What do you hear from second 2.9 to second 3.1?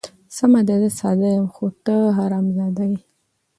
یې.